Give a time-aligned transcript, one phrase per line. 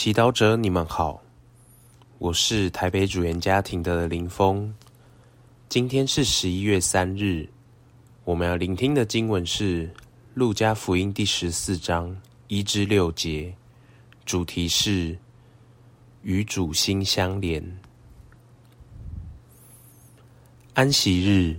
[0.00, 1.20] 祈祷者，你们好，
[2.18, 4.72] 我是台北主言家庭的林峰。
[5.68, 7.48] 今天是十一月三日，
[8.22, 9.88] 我们要聆听的经文是
[10.34, 12.16] 《路加福音》第十四章
[12.46, 13.52] 一至六节，
[14.24, 15.18] 主题是
[16.22, 17.60] 与主心相连。
[20.74, 21.58] 安息日，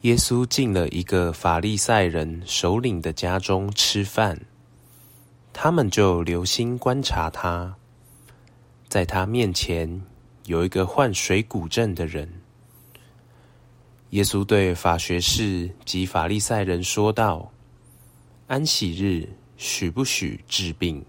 [0.00, 4.40] 耶稣进了一个法利赛人首领的家中吃饭。
[5.58, 7.74] 他们就留心观察他，
[8.88, 10.02] 在他面前
[10.44, 12.30] 有一个患水谷症的人。
[14.10, 17.50] 耶稣对法学士及法利赛人说道
[18.48, 21.02] ：“安息日许不许治病？”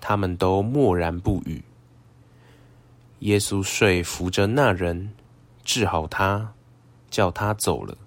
[0.00, 1.62] 他们都默然不语。
[3.18, 5.12] 耶稣遂扶着那人，
[5.62, 6.54] 治好他，
[7.10, 7.98] 叫他走了，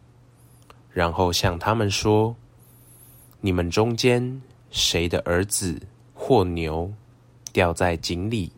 [0.91, 2.35] 然后向他们说
[3.41, 4.41] ：“你们中间。”
[4.71, 5.81] 谁的儿子
[6.13, 6.93] 或牛
[7.51, 8.51] 掉在井里，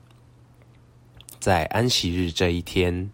[1.40, 3.10] 在安息日这一天，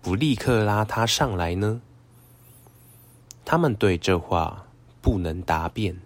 [0.00, 1.80] 不立刻拉他上来呢？
[3.44, 4.66] 他们对这话
[5.02, 5.96] 不能答辩。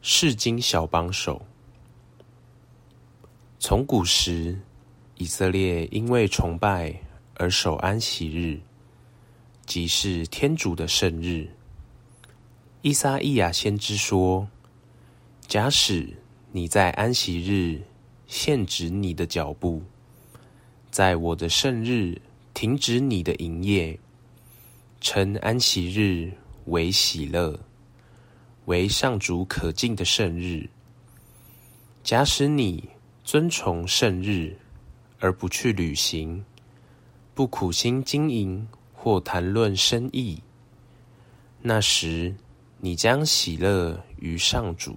[0.00, 1.44] 释经小帮手，
[3.58, 4.58] 从古时，
[5.16, 6.94] 以色列因为崇拜
[7.36, 8.60] 而守安息日。
[9.66, 11.48] 即是天主的圣日。
[12.82, 14.46] 伊撒伊亚先知说
[15.48, 16.14] ：“假使
[16.52, 17.80] 你在安息日
[18.26, 19.82] 限止你的脚步，
[20.90, 22.20] 在我的圣日
[22.52, 23.98] 停止你的营业，
[25.00, 26.30] 称安息日
[26.66, 27.58] 为喜乐，
[28.66, 30.68] 为上主可敬的圣日。
[32.02, 32.86] 假使你
[33.24, 34.54] 尊崇圣日
[35.18, 36.44] 而不去履行，
[37.34, 38.68] 不苦心经营。”
[39.04, 40.42] 或谈论生意，
[41.60, 42.34] 那时
[42.78, 44.96] 你将喜乐于上主。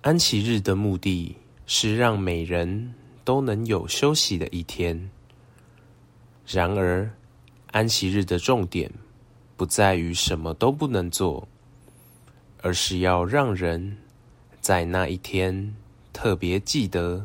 [0.00, 2.92] 安息日的目的是让每人
[3.22, 5.08] 都能有休息的一天。
[6.44, 7.08] 然而，
[7.70, 8.92] 安息日的重点
[9.56, 11.46] 不在于什么都不能做，
[12.60, 13.96] 而是要让人
[14.60, 15.76] 在那一天
[16.12, 17.24] 特别记得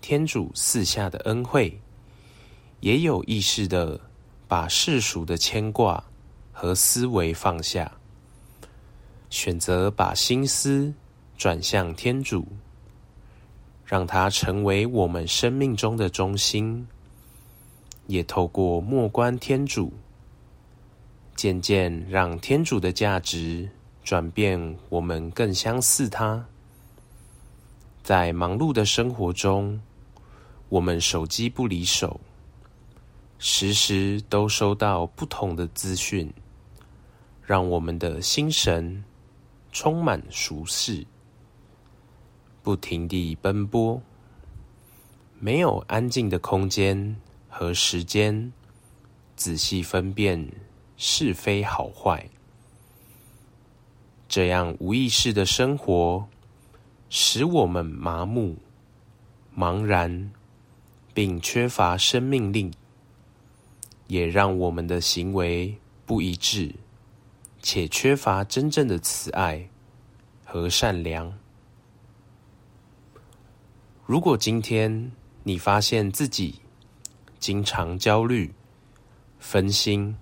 [0.00, 1.78] 天主赐下的恩惠。
[2.80, 4.00] 也有意识地
[4.48, 6.02] 把世俗的牵挂
[6.52, 7.92] 和思维放下，
[9.28, 10.92] 选择把心思
[11.36, 12.46] 转向天主，
[13.84, 16.86] 让他成为我们生命中的中心，
[18.06, 19.92] 也透过默观天主，
[21.36, 23.68] 渐渐让天主的价值
[24.02, 26.46] 转变，我们更相似他。
[28.02, 29.80] 在忙碌的生活中，
[30.70, 32.18] 我们手机不离手。
[33.42, 36.30] 时时都收到不同的资讯，
[37.42, 39.02] 让我们的心神
[39.72, 41.06] 充满俗事，
[42.62, 44.02] 不停地奔波，
[45.38, 47.16] 没有安静的空间
[47.48, 48.52] 和时间
[49.36, 50.46] 仔细分辨
[50.98, 52.28] 是非好坏。
[54.28, 56.28] 这样无意识的生活，
[57.08, 58.58] 使我们麻木、
[59.56, 60.30] 茫然，
[61.14, 62.70] 并缺乏生命力。
[64.10, 65.72] 也让我们的行为
[66.04, 66.74] 不一致，
[67.62, 69.64] 且缺乏真正的慈爱
[70.44, 71.32] 和善良。
[74.04, 75.12] 如果今天
[75.44, 76.56] 你发现自己
[77.38, 78.52] 经常焦虑、
[79.38, 80.12] 分心，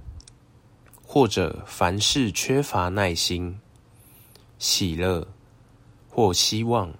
[1.02, 3.58] 或者凡事缺乏耐心、
[4.58, 5.26] 喜乐
[6.10, 6.92] 或希望，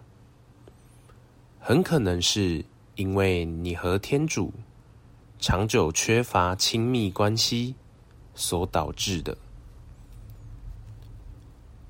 [1.61, 4.51] 很可能是因为你和天主。
[5.41, 7.73] 长久缺乏亲密关系
[8.35, 9.37] 所导致的。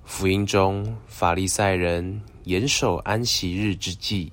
[0.05, 4.31] 福音中，法利赛人严守安息日之际，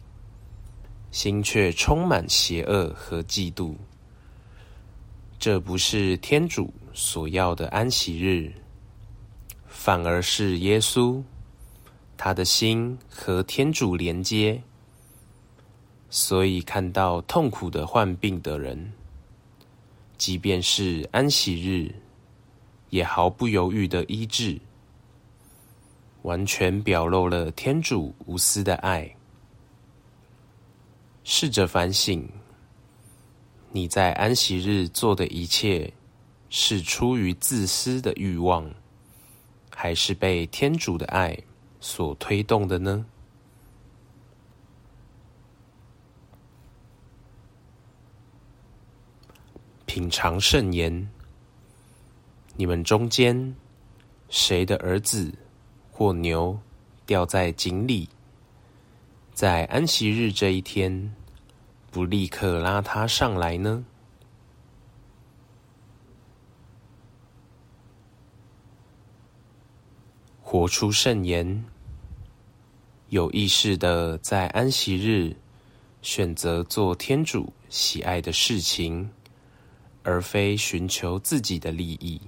[1.11, 3.73] 心却充满邪恶和嫉妒。
[5.39, 8.51] 这不是天主所要的安息日，
[9.65, 11.23] 反而是耶稣，
[12.17, 14.61] 他的心和天主连接，
[16.09, 18.91] 所以看到痛苦的患病的人。
[20.17, 21.93] 即便是安息日，
[22.89, 24.59] 也毫不犹豫的医治，
[26.21, 29.15] 完全表露了天主无私的爱。
[31.23, 32.27] 试着反省，
[33.71, 35.91] 你在安息日做的一切，
[36.49, 38.69] 是出于自私的欲望，
[39.69, 41.37] 还是被天主的爱
[41.79, 43.05] 所推动的呢？
[49.95, 51.09] 品尝圣言，
[52.57, 53.55] 你们中间
[54.27, 55.33] 谁的儿子
[55.89, 56.59] 或牛
[57.05, 58.09] 掉在井里，
[59.33, 61.15] 在安息日这一天，
[61.91, 63.85] 不立刻拉他上来呢？
[70.41, 71.63] 活出圣言，
[73.07, 75.33] 有意识的在安息日
[76.01, 79.09] 选择做天主喜爱的事情，
[80.05, 82.21] 而非寻求自己的利益。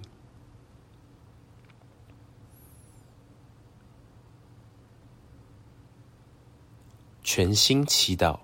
[7.24, 8.39] 全心祈祷，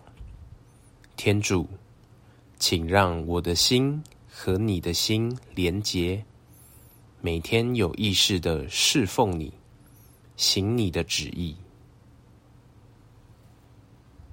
[1.18, 1.68] 天主，
[2.60, 6.24] 请让我的心和你的心连结，
[7.20, 9.52] 每天有意识的侍奉你，
[10.38, 11.56] 行你的旨意。